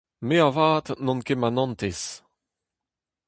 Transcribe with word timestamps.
Me 0.27 0.37
avat 0.47 0.85
n'on 1.03 1.19
ket 1.27 1.39
manantez! 1.41 2.01